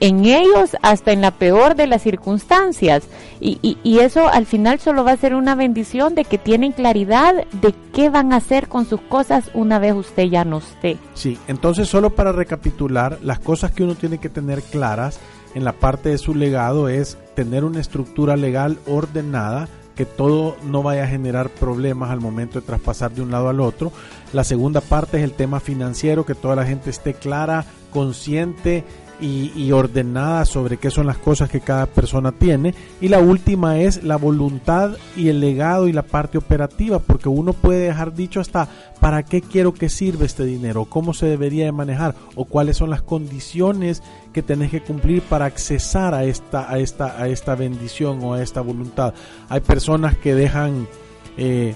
[0.00, 3.04] en ellos hasta en la peor de las circunstancias.
[3.40, 7.44] Y, y, eso al final solo va a ser una bendición de que tienen claridad
[7.52, 10.96] de qué van a hacer con sus cosas una vez usted ya no esté.
[11.14, 15.20] Sí, entonces solo para recapitular, las cosas que uno tiene que tener claras
[15.54, 20.82] en la parte de su legado es tener una estructura legal ordenada, que todo no
[20.82, 23.92] vaya a generar problemas al momento de traspasar de un lado al otro.
[24.32, 28.84] La segunda parte es el tema financiero, que toda la gente esté clara, consciente
[29.20, 32.74] y, ordenada sobre qué son las cosas que cada persona tiene.
[33.00, 37.52] Y la última es la voluntad y el legado y la parte operativa, porque uno
[37.52, 38.68] puede dejar dicho hasta
[39.00, 42.90] para qué quiero que sirva este dinero, cómo se debería de manejar o cuáles son
[42.90, 48.20] las condiciones que tenés que cumplir para accesar a esta, a esta, a esta bendición
[48.22, 49.14] o a esta voluntad.
[49.48, 50.88] Hay personas que dejan
[51.36, 51.74] eh,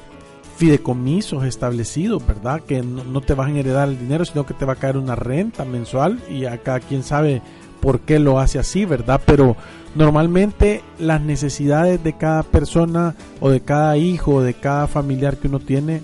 [0.59, 2.61] fideicomisos establecidos, ¿verdad?
[2.62, 5.14] Que no, te van a heredar el dinero, sino que te va a caer una
[5.14, 7.42] renta mensual y acá quien sabe
[7.81, 9.21] por qué lo hace así, ¿verdad?
[9.25, 9.57] Pero
[9.94, 15.47] normalmente las necesidades de cada persona o de cada hijo o de cada familiar que
[15.47, 16.03] uno tiene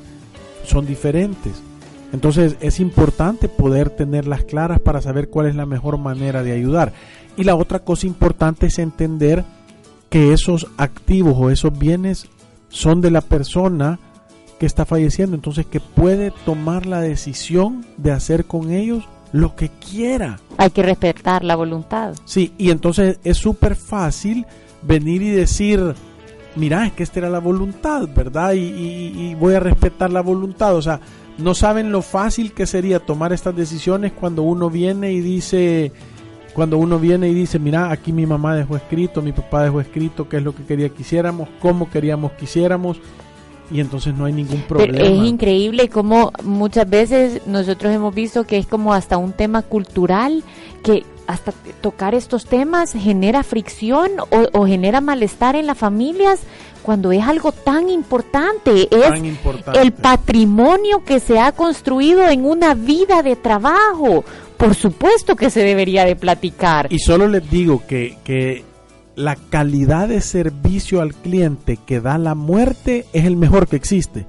[0.64, 1.60] son diferentes.
[2.12, 6.92] Entonces es importante poder tenerlas claras para saber cuál es la mejor manera de ayudar.
[7.36, 9.44] Y la otra cosa importante es entender
[10.10, 12.28] que esos activos o esos bienes
[12.68, 13.98] son de la persona
[14.58, 19.68] que está falleciendo, entonces que puede tomar la decisión de hacer con ellos lo que
[19.68, 20.38] quiera.
[20.58, 22.14] Hay que respetar la voluntad.
[22.24, 24.46] Sí, y entonces es súper fácil
[24.82, 25.94] venir y decir,
[26.54, 28.52] mira, es que esta era la voluntad, ¿verdad?
[28.52, 30.76] Y, y, voy a respetar la voluntad.
[30.76, 31.00] O sea,
[31.38, 35.90] no saben lo fácil que sería tomar estas decisiones cuando uno viene y dice,
[36.54, 40.28] cuando uno viene y dice, mira, aquí mi mamá dejó escrito, mi papá dejó escrito
[40.28, 43.00] qué es lo que quería que hiciéramos, cómo queríamos que hiciéramos
[43.70, 44.98] y entonces no hay ningún problema.
[44.98, 50.42] es increíble como muchas veces nosotros hemos visto que es como hasta un tema cultural
[50.82, 54.10] que hasta tocar estos temas genera fricción
[54.52, 56.40] o, genera malestar en las familias
[56.82, 58.88] cuando es algo tan importante.
[58.90, 64.22] es el patrimonio que se ha construido en una vida de trabajo.
[64.58, 66.92] Por supuesto que se debería de platicar.
[66.92, 68.64] Y solo les digo que, que
[69.16, 74.26] la calidad de servicio al cliente que da la muerte es el mejor que existe.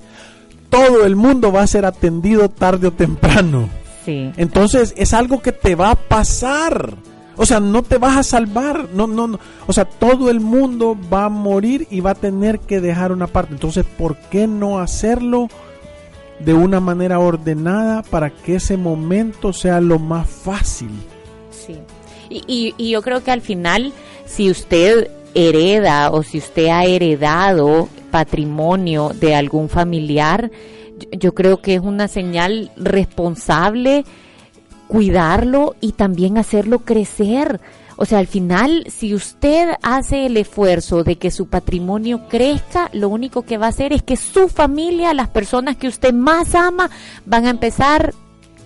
[0.69, 3.69] Todo el mundo va a ser atendido tarde o temprano.
[4.05, 4.31] Sí.
[4.37, 6.95] Entonces es algo que te va a pasar.
[7.37, 8.89] O sea, no te vas a salvar.
[8.93, 9.39] No, no, no.
[9.67, 13.27] O sea, todo el mundo va a morir y va a tener que dejar una
[13.27, 13.53] parte.
[13.53, 15.49] Entonces, ¿por qué no hacerlo
[16.39, 20.91] de una manera ordenada para que ese momento sea lo más fácil?
[21.51, 21.77] Sí.
[22.29, 23.93] Y, y yo creo que al final
[24.25, 30.51] si usted hereda o si usted ha heredado patrimonio de algún familiar,
[31.11, 34.05] yo creo que es una señal responsable
[34.87, 37.59] cuidarlo y también hacerlo crecer.
[37.97, 43.09] O sea, al final, si usted hace el esfuerzo de que su patrimonio crezca, lo
[43.09, 46.89] único que va a hacer es que su familia, las personas que usted más ama,
[47.25, 48.13] van a empezar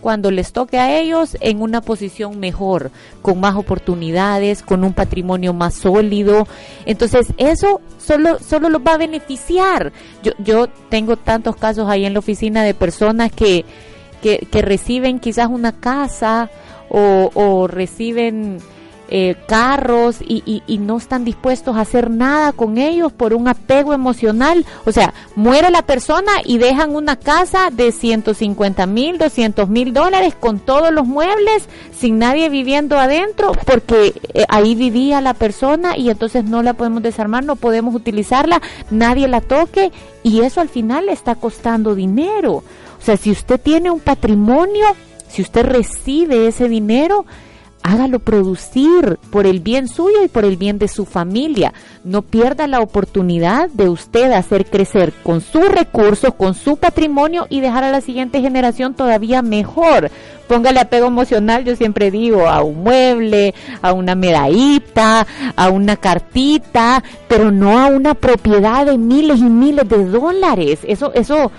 [0.02, 5.54] cuando les toque a ellos en una posición mejor, con más oportunidades, con un patrimonio
[5.54, 6.48] más sólido.
[6.86, 9.92] Entonces, eso solo, solo los va a beneficiar.
[10.24, 13.66] Yo, yo tengo tantos casos ahí en la oficina de personas que,
[14.22, 16.50] que, reciben quizás una casa
[16.92, 18.60] o reciben
[19.12, 23.94] eh, carros y, y, no están dispuestos a hacer nada con ellos por un apego
[23.94, 24.66] emocional.
[24.86, 30.36] O sea, muere la persona y dejan una casa de 150 mil, 200 mil dólares
[30.40, 36.10] con todos los muebles, sin nadie viviendo adentro, porque eh, ahí vivía la persona y
[36.10, 39.92] entonces no la podemos desarmar, no podemos utilizarla, nadie la toque
[40.22, 42.64] y eso al final le está costando dinero.
[43.00, 44.86] O sea, si usted tiene un patrimonio,
[45.30, 47.26] si usted recibe ese dinero,
[47.84, 51.74] hágalo producir por el bien suyo y por el bien de su familia.
[52.04, 57.62] No pierda la oportunidad de usted hacer crecer con sus recursos, con su patrimonio y
[57.62, 60.12] dejar a la siguiente generación todavía mejor.
[60.48, 67.04] Póngale apego emocional, yo siempre digo, a un mueble, a una medallita, a una cartita,
[67.28, 70.80] pero no a una propiedad de miles y miles de dólares.
[70.88, 71.52] Eso, eso,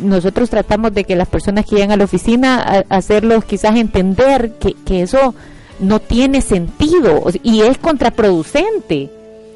[0.00, 4.74] nosotros tratamos de que las personas que llegan a la oficina, hacerlos quizás entender que,
[4.84, 5.34] que eso
[5.80, 9.10] no tiene sentido y es contraproducente.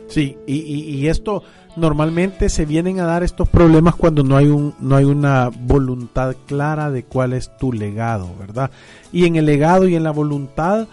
[0.08, 1.42] Sí, y, y, esto
[1.76, 6.34] normalmente se vienen a dar estos problemas cuando no hay un no hay una voluntad
[6.46, 8.70] clara de cuál es tu legado, ¿verdad?
[9.12, 10.88] Y en el legado y en la voluntad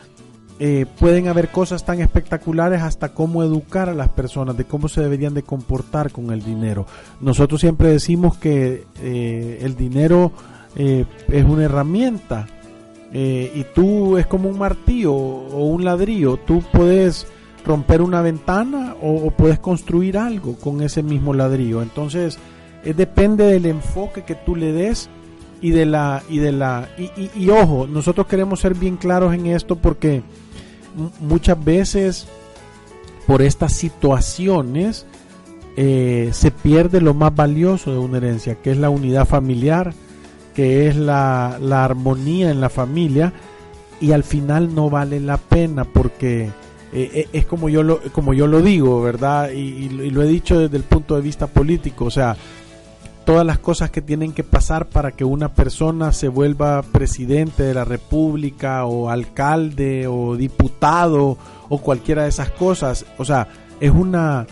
[0.58, 5.02] eh, pueden haber cosas tan espectaculares hasta cómo educar a las personas, de cómo se
[5.02, 6.86] deberían de comportar con el dinero.
[7.20, 10.32] Nosotros siempre decimos que eh, el dinero
[10.78, 12.48] eh, es una herramienta
[13.12, 17.28] eh, y tú es como un martillo o un ladrillo, tú puedes
[17.66, 21.82] romper una ventana o, puedes construir algo con ese mismo ladrillo.
[21.82, 22.38] Entonces,
[22.84, 25.10] depende del enfoque que tú le des
[25.62, 29.76] y de la y de la y, ojo, nosotros queremos ser bien claros en esto
[29.76, 30.22] porque
[31.20, 32.28] muchas veces
[33.28, 35.06] por estas situaciones
[35.78, 39.94] eh, se pierde lo más valioso de una herencia, que es la unidad familiar,
[40.54, 43.34] que es la, la armonía en la familia
[44.00, 46.44] y al final no vale la pena porque
[46.94, 50.60] eh, eh, es como yo lo como yo lo digo verdad y, lo he dicho
[50.60, 52.36] desde el punto de vista político o sea
[53.26, 57.74] todas las cosas que tienen que pasar para que una persona se vuelva presidente de
[57.74, 63.06] la república o alcalde o diputado o cualquiera de esas cosas.
[63.18, 63.48] O sea
[63.80, 64.48] es una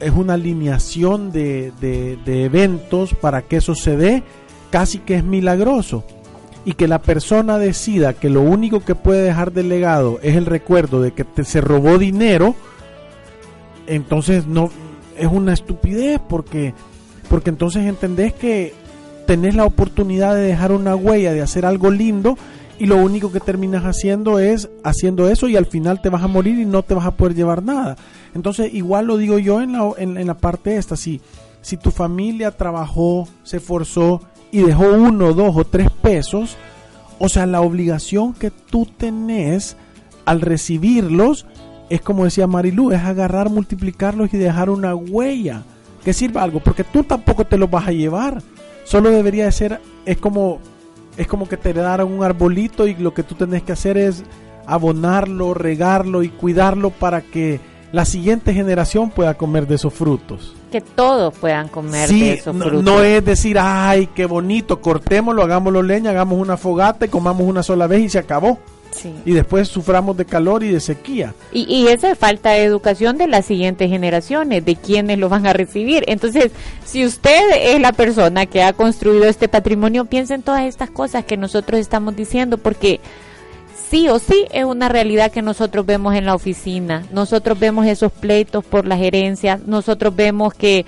[0.00, 4.22] es una alineación de, de eventos para que eso se dé
[4.74, 6.02] casi que es milagroso.
[6.64, 10.46] Y que la persona decida que lo único que puede dejar de legado es el
[10.46, 12.56] recuerdo de que te, se robó dinero,
[13.86, 14.70] entonces no
[15.16, 16.74] es una estupidez porque
[17.28, 18.74] porque entonces entendés que
[19.26, 22.36] tenés la oportunidad de dejar una huella, de hacer algo lindo
[22.78, 26.28] y lo único que terminas haciendo es haciendo eso y al final te vas a
[26.28, 27.96] morir y no te vas a poder llevar nada.
[28.34, 31.20] Entonces igual lo digo yo en la, en, la parte esta, si,
[31.62, 36.56] si tu familia trabajó, se esforzó y dejó uno, dos o tres pesos,
[37.18, 39.76] o sea, la obligación que tú tenés
[40.24, 41.46] al recibirlos
[41.90, 45.64] es como decía Marilu, es agarrar, multiplicarlos y dejar una huella
[46.04, 48.42] que sirva algo, porque tú tampoco te los vas a llevar.
[48.84, 50.58] Solo debería de ser, es como,
[51.16, 54.22] es como que te daran un arbolito y lo que tú tenés que hacer es
[54.66, 57.60] abonarlo, regarlo y cuidarlo para que
[57.92, 60.54] la siguiente generación pueda comer de esos frutos.
[60.70, 62.82] Que todos puedan comer de esos frutos.
[62.82, 67.62] No es decir, ay, qué bonito, cortémoslo, hagámoslo leña, hagamos una fogata y comamos una
[67.62, 68.58] sola vez y se acabó.
[69.24, 71.34] Y después suframos de calor y de sequía.
[71.52, 75.52] Y, y esa falta de educación de las siguientes generaciones, de quienes lo van a
[75.52, 76.04] recibir.
[76.06, 76.52] Entonces,
[76.84, 81.24] si usted es la persona que ha construido este patrimonio, piensa en todas estas cosas
[81.24, 83.00] que nosotros estamos diciendo, porque
[83.94, 87.06] sí o sí es una realidad que nosotros vemos en la oficina.
[87.12, 89.60] Nosotros vemos esos pleitos por las herencias.
[89.68, 90.84] Nosotros vemos que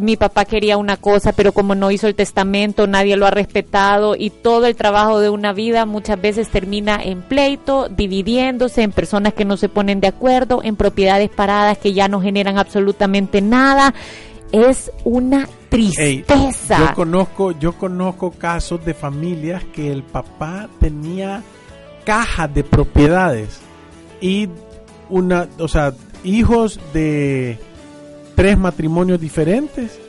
[0.00, 4.16] mi papá quería una cosa, pero como no hizo el testamento, nadie lo ha respetado
[4.16, 9.34] y todo el trabajo de una vida muchas veces termina en pleito, dividiéndose en personas
[9.34, 13.94] que no se ponen de acuerdo, en propiedades paradas que ya no generan absolutamente nada.
[14.50, 16.78] Es una tristeza.
[16.80, 21.44] yo conozco, yo conozco casos de familias que el papá tenía
[22.08, 23.60] caja de propiedades
[24.18, 24.48] y
[25.10, 25.92] una, o sea,
[26.24, 27.58] hijos de
[28.34, 30.00] tres matrimonios diferentes.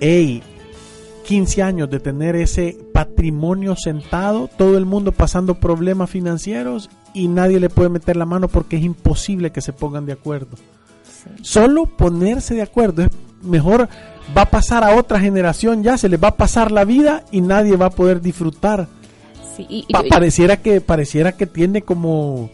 [0.00, 0.42] Ey,
[1.26, 7.60] 15 años de tener ese patrimonio sentado, todo el mundo pasando problemas financieros y nadie
[7.60, 10.56] le puede meter la mano porque es imposible que se pongan de acuerdo.
[11.40, 13.10] Solo ponerse de acuerdo es
[13.42, 13.88] mejor,
[14.36, 17.42] va a pasar a otra generación ya, se le va a pasar la vida y
[17.42, 18.88] nadie va a poder disfrutar
[20.08, 22.50] pareciera que pareciera que tiene como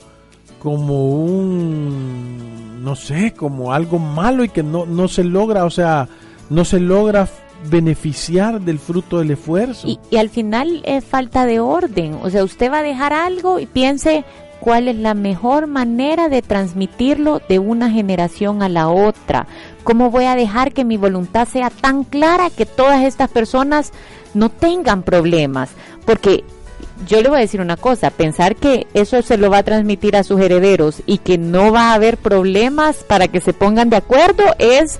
[0.58, 6.08] como un no sé, como algo malo y que no no se logra, o sea,
[6.50, 7.28] no se logra
[7.68, 9.88] beneficiar del fruto del esfuerzo.
[9.88, 13.58] Y, y al final es falta de orden, o sea, usted va a dejar algo
[13.58, 14.24] y piense
[14.60, 19.46] cuál es la mejor manera de transmitirlo de una generación a la otra.
[19.84, 23.92] ¿Cómo voy a dejar que mi voluntad sea tan clara que todas estas personas
[24.34, 25.70] no tengan problemas?
[26.04, 26.44] Porque
[27.06, 30.16] yo le voy a decir una cosa, pensar que eso se lo va a transmitir
[30.16, 33.96] a sus herederos y que no va a haber problemas para que se pongan de
[33.96, 34.98] acuerdo es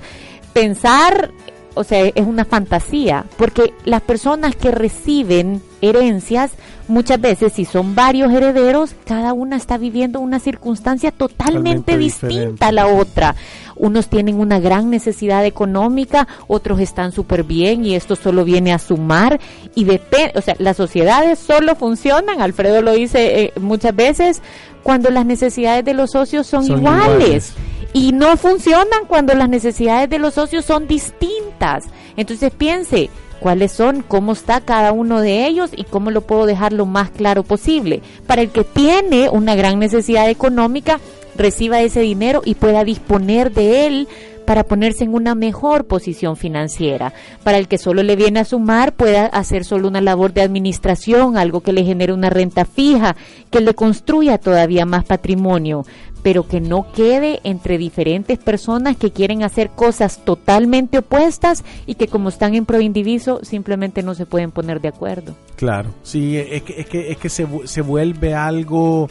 [0.53, 1.31] pensar,
[1.73, 6.51] o sea, es una fantasía, porque las personas que reciben herencias,
[6.87, 12.71] muchas veces si son varios herederos, cada una está viviendo una circunstancia totalmente, distinta a
[12.71, 13.35] la otra.
[13.75, 18.79] Unos tienen una gran necesidad económica, otros están súper bien y esto solo viene a
[18.79, 19.39] sumar
[19.75, 24.41] y depende, o sea, las sociedades solo funcionan, Alfredo lo dice eh, muchas veces,
[24.83, 27.53] cuando las necesidades de los socios son, iguales.
[27.93, 31.85] Y no funcionan cuando las necesidades de los socios son distintas.
[32.15, 36.73] Entonces piense, cuáles son, cómo está cada uno de ellos y cómo lo puedo dejar
[36.73, 38.01] lo más claro posible.
[38.25, 40.99] Para el que tiene una gran necesidad económica,
[41.35, 44.07] reciba ese dinero y pueda disponer de él
[44.47, 47.11] para ponerse en una mejor posición financiera.
[47.43, 51.35] Para el que solo le viene a sumar, pueda hacer solo una labor de administración,
[51.35, 53.17] algo que le genere una renta fija,
[53.51, 55.83] que le construya todavía más patrimonio
[56.23, 62.07] pero que no quede entre diferentes personas que quieren hacer cosas totalmente opuestas y que
[62.07, 65.35] como están en proindiviso simplemente no se pueden poner de acuerdo.
[65.55, 69.07] Claro, sí, es que, es que, es que se, se vuelve algo,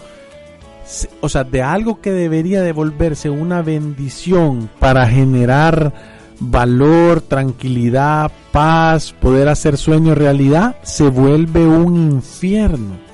[1.21, 5.93] o sea, de algo que debería devolverse una bendición para generar
[6.39, 13.07] valor, tranquilidad, paz, poder hacer sueño realidad, se vuelve un infierno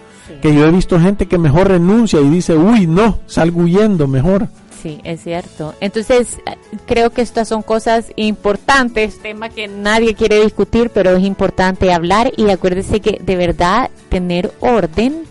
[0.42, 4.48] que yo he visto gente que mejor renuncia y dice, uy, no, salgo huyendo mejor.
[4.82, 5.74] Sí, es cierto.
[5.80, 6.40] Entonces,
[6.86, 12.32] creo que estas son cosas importantes, tema que nadie quiere discutir, pero es importante hablar
[12.36, 15.22] y acuérdese que de verdad tener orden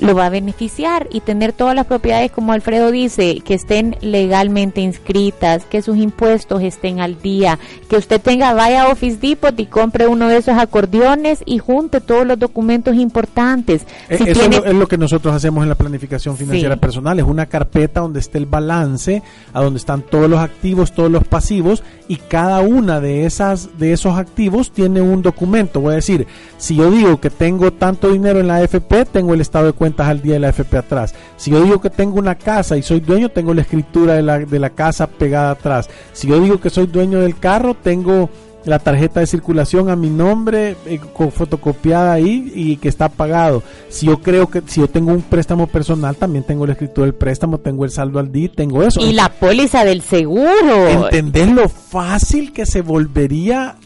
[0.00, 4.80] lo va a beneficiar y tener todas las propiedades, como Alfredo dice, que estén legalmente
[4.80, 9.66] inscritas, que sus impuestos estén al día, que usted tenga, vaya a Office Depot y
[9.66, 13.82] compre uno de esos acordeones y junte todos los documentos importantes.
[14.08, 18.00] Eh, eso es lo que nosotros hacemos en la planificación financiera personal, es una carpeta
[18.00, 19.22] donde esté el balance,
[19.52, 23.92] a donde están todos los activos, todos los pasivos y cada una de esas de
[23.92, 25.80] esos activos tiene un documento.
[25.80, 26.26] Voy a decir,
[26.60, 30.06] si yo digo que tengo tanto dinero en la AFP, tengo el estado de cuenta
[30.06, 31.14] al día de la FP atrás.
[31.38, 34.40] Si yo digo que tengo una casa y soy dueño, tengo la escritura de la,
[34.40, 35.88] de la casa pegada atrás.
[36.12, 38.28] Si yo digo que soy dueño del carro, tengo
[38.66, 43.62] la tarjeta de circulación a mi nombre eh, con fotocopiada ahí y que está pagado.
[43.88, 47.14] Si yo creo que si yo tengo un préstamo personal, también tengo la escritura del
[47.14, 49.00] préstamo, tengo el saldo al día, tengo eso.
[49.00, 50.88] Y la póliza del seguro.
[50.90, 53.76] Entender lo fácil que se volvería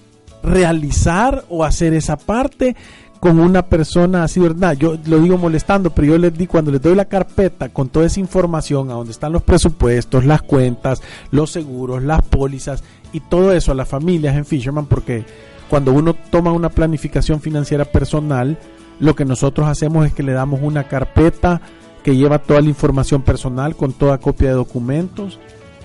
[0.44, 2.76] realizar o hacer esa parte
[3.24, 4.76] con una persona así, ¿verdad?
[4.76, 8.04] Yo lo digo molestando, pero yo les di, cuando les doy la carpeta con toda
[8.04, 12.84] esa información, a donde están los presupuestos, las cuentas, los seguros, las pólizas
[13.14, 15.24] y todo eso a las familias en Fisherman, porque
[15.70, 18.58] cuando uno toma una planificación financiera personal,
[19.00, 21.62] lo que nosotros hacemos es que le damos una carpeta
[22.02, 25.40] que lleva toda la información personal con toda copia de documentos,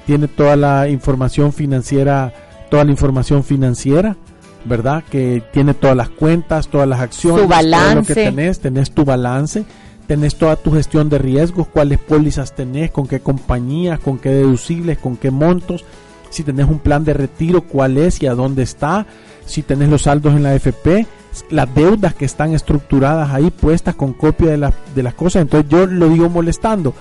[0.05, 2.33] tiene toda la información financiera,
[2.69, 4.17] toda la información financiera
[4.65, 5.03] ¿verdad?
[5.09, 9.65] Que tiene todas las cuentas, todas las acciones, todo lo que tenés, tenés tu balance,
[10.07, 14.97] tenés toda tu gestión de riesgos, cuáles pólizas tenés, con qué compañías, con qué deducibles,
[14.97, 15.85] con qué montos,
[16.29, 19.05] si tenés un plan de retiro, cuál es y a dónde está,
[19.45, 21.07] si tenés los saldos en la FP,
[21.49, 25.43] las deudas que están estructuradas ahí puestas con copia de, de las cosas.
[25.43, 26.93] Entonces yo lo digo molestando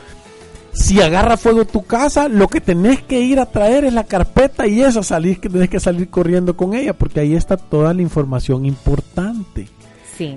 [0.78, 4.66] si agarra fuego tu casa, lo que tenés que ir a traer es la carpeta
[4.66, 8.02] y eso salir que tenés que salir corriendo con ella, porque ahí está toda la
[8.02, 9.66] información importante.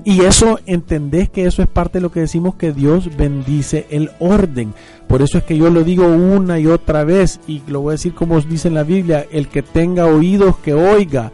[0.04, 4.12] Y eso entendés que eso es parte de lo que decimos que Dios bendice el
[4.20, 4.76] orden.
[5.08, 7.94] Por eso es que yo lo digo una y otra vez y lo voy a
[7.94, 11.32] decir como dice en la Biblia, el que tenga oídos que oiga.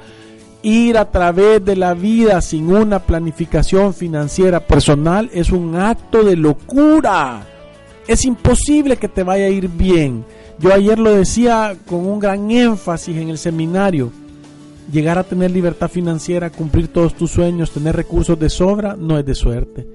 [0.63, 6.37] Ir a través de la vida sin una planificación financiera personal es un acto de
[6.37, 7.45] locura
[8.07, 10.25] es imposible que te vaya a ir bien.
[10.59, 14.11] Yo ayer lo decía con un gran énfasis en el seminario.
[14.91, 19.25] Llegar a tener libertad financiera, cumplir todos tus sueños, tener recursos de sobra, no es
[19.25, 19.87] de suerte,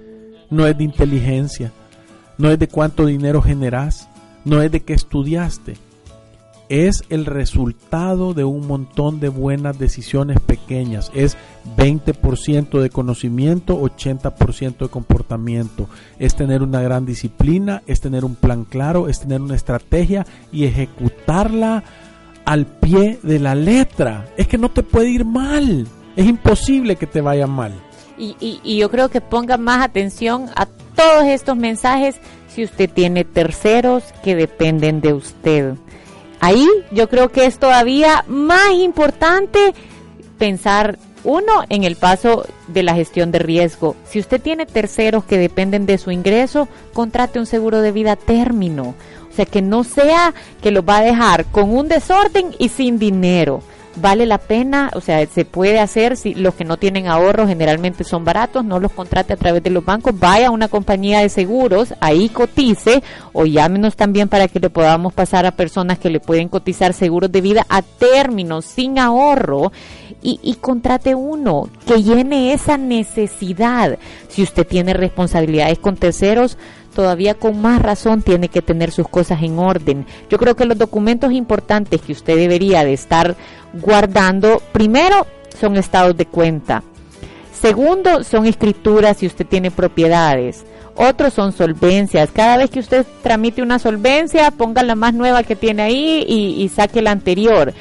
[0.50, 1.72] no es de inteligencia,
[2.36, 4.08] no es de cuánto dinero generás,
[4.44, 5.76] no es de que estudiaste
[6.72, 11.10] es el resultado de un montón de buenas decisiones pequeñas.
[11.12, 11.36] Es
[11.76, 15.86] 20% de conocimiento, 80% de comportamiento.
[16.18, 20.64] Es tener una gran disciplina, es tener un plan claro, es tener una estrategia y
[20.64, 21.84] ejecutarla
[22.46, 24.30] al pie de la letra.
[24.38, 25.86] Es que no te puede ir mal.
[26.16, 27.74] Es imposible que te vaya mal.
[28.16, 32.16] Y, y yo creo que ponga más atención a todos estos mensajes
[32.48, 35.74] si usted tiene terceros que dependen de usted
[36.42, 39.74] Ahí yo creo que es todavía más importante
[40.38, 43.94] pensar uno en el paso de la gestión de riesgo.
[44.04, 48.96] Si usted tiene terceros que dependen de su ingreso, contrate un seguro de vida término.
[49.30, 52.98] O sea, que no sea que lo va a dejar con un desorden y sin
[52.98, 53.62] dinero
[53.96, 58.04] vale la pena, o sea, se puede hacer si los que no tienen ahorros generalmente
[58.04, 61.28] son baratos, no los contrate a través de los bancos, vaya a una compañía de
[61.28, 66.20] seguros, ahí cotice o llámenos también para que le podamos pasar a personas que le
[66.20, 69.72] pueden cotizar seguros de vida a término, sin ahorro
[70.22, 73.98] y, y contrate uno que llene esa necesidad.
[74.28, 76.56] Si usted tiene responsabilidades con terceros,
[76.92, 80.06] todavía con más razón tiene que tener sus cosas en orden.
[80.30, 83.36] Yo creo que los documentos importantes que usted debería de estar
[83.74, 85.26] guardando, primero
[85.58, 86.82] son estados de cuenta.
[87.52, 90.64] Segundo, son escrituras si usted tiene propiedades.
[90.94, 92.30] Otros son solvencias.
[92.32, 96.62] Cada vez que usted tramite una solvencia, ponga la más nueva que tiene ahí y,
[96.62, 97.72] y saque la anterior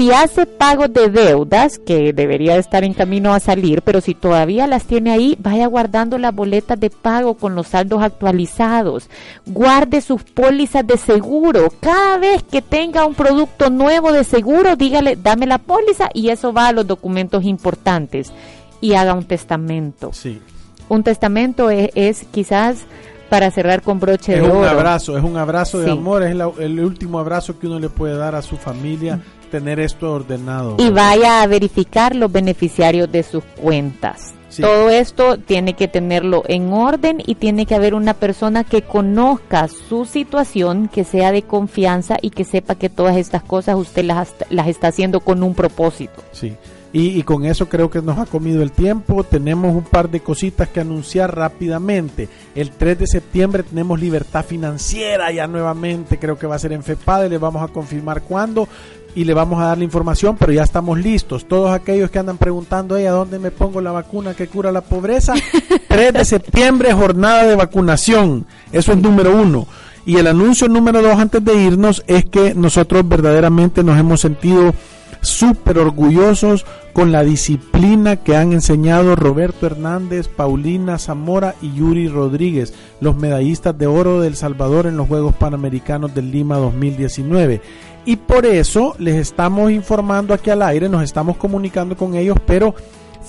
[0.00, 4.66] si hace pago de deudas, que debería estar en camino a salir, pero si todavía
[4.66, 9.10] las tiene ahí, vaya guardando las boletas de pago con los saldos actualizados.
[9.44, 11.68] Guarde sus pólizas de seguro.
[11.80, 16.54] Cada vez que tenga un producto nuevo de seguro, dígale, dame la póliza y eso
[16.54, 18.32] va a los documentos importantes.
[18.80, 20.14] Y haga un testamento.
[20.14, 20.40] Sí.
[20.88, 22.86] Un testamento es, quizás
[23.28, 24.64] para cerrar con broche de oro.
[24.64, 27.90] Es un abrazo, es un abrazo de amor, es el último abrazo que uno le
[27.90, 29.20] puede dar a su familia
[29.50, 30.76] tener esto ordenado.
[30.78, 34.34] Y vaya a verificar los beneficiarios de sus cuentas.
[34.58, 39.68] Todo esto tiene que tenerlo en orden y tiene que haber una persona que conozca
[39.68, 44.34] su situación, que sea de confianza y que sepa que todas estas cosas usted las,
[44.50, 46.22] las está haciendo con un propósito.
[46.32, 46.56] Sí.
[46.92, 49.22] Y, y, con eso creo que nos ha comido el tiempo.
[49.22, 52.28] Tenemos un par de cositas que anunciar rápidamente.
[52.56, 56.18] El 3 de septiembre tenemos libertad financiera ya nuevamente.
[56.18, 57.28] Creo que va a ser en FEPADE.
[57.28, 58.66] Le vamos a confirmar cuándo
[59.14, 61.46] y le vamos a dar la información, pero ya estamos listos.
[61.46, 65.34] Todos aquellos que andan preguntando, ¿a dónde me pongo la vacuna que cura la pobreza?
[65.88, 68.46] 3 de septiembre, jornada de vacunación.
[68.72, 69.66] Eso es número uno.
[70.06, 74.72] Y el anuncio número dos antes de irnos es que nosotros verdaderamente nos hemos sentido
[75.20, 82.74] súper orgullosos con la disciplina que han enseñado Roberto Hernández, Paulina Zamora y Yuri Rodríguez,
[83.00, 87.60] los medallistas de oro del Salvador en los Juegos Panamericanos del Lima 2019.
[88.04, 92.74] Y por eso les estamos informando aquí al aire, nos estamos comunicando con ellos, pero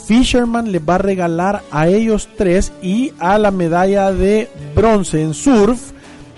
[0.07, 5.33] Fisherman les va a regalar a ellos tres y a la medalla de bronce en
[5.33, 5.91] surf,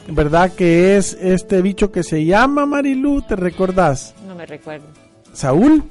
[0.08, 0.52] ¿verdad?
[0.52, 4.16] Que es este bicho que se llama Marilu, ¿te recordás?
[4.28, 4.88] No me recuerdo.
[5.32, 5.84] Saúl,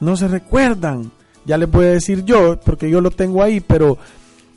[0.00, 1.10] no se recuerdan.
[1.44, 3.98] Ya les voy a decir yo, porque yo lo tengo ahí, pero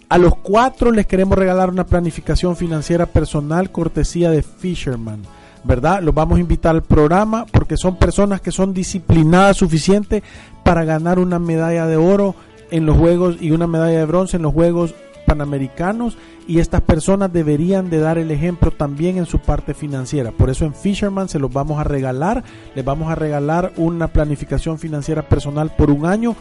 [0.09, 5.21] a los cuatro les queremos regalar una planificación financiera personal cortesía de Fisherman.
[5.64, 6.01] ¿Verdad?
[6.01, 10.24] Los vamos a invitar al programa porque son personas que son disciplinadas suficiente
[10.64, 12.36] para ganar una medalla de oro
[12.72, 14.93] en los Juegos y una medalla de bronce en los Juegos
[15.26, 20.32] Panamericanos y estas personas deberían de dar el ejemplo también en su parte financiera.
[20.32, 22.43] Por eso en Fisherman se los vamos a regalar,
[22.74, 26.36] les vamos a regalar una planificación financiera personal por un año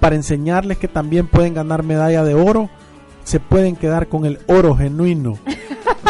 [0.00, 2.68] para enseñarles que también pueden ganar medalla de oro,
[3.22, 5.38] se pueden quedar con el oro genuino,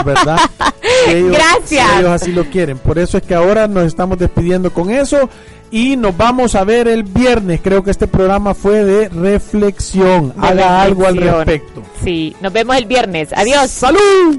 [0.04, 0.38] ¿verdad?
[1.06, 1.98] Gracias.
[1.98, 2.78] ellos así lo quieren.
[2.78, 5.28] Por eso es que ahora nos estamos despidiendo con eso
[5.70, 7.60] y nos vamos a ver el viernes.
[7.62, 10.34] Creo que este programa fue de reflexión.
[10.38, 11.82] Haga algo al respecto.
[12.04, 13.32] Sí, nos vemos el viernes.
[13.32, 13.70] Adiós.
[13.70, 14.38] Salud.